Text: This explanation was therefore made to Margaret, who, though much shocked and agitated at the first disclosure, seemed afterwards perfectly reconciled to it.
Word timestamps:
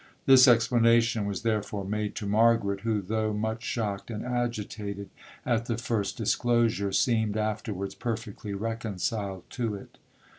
This 0.25 0.47
explanation 0.47 1.27
was 1.27 1.43
therefore 1.43 1.85
made 1.85 2.15
to 2.15 2.25
Margaret, 2.25 2.79
who, 2.79 3.03
though 3.03 3.33
much 3.33 3.61
shocked 3.61 4.09
and 4.09 4.25
agitated 4.25 5.11
at 5.45 5.65
the 5.67 5.77
first 5.77 6.17
disclosure, 6.17 6.91
seemed 6.91 7.37
afterwards 7.37 7.93
perfectly 7.93 8.55
reconciled 8.55 9.43
to 9.51 9.75
it. 9.75 9.99